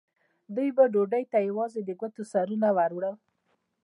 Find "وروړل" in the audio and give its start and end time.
2.77-3.15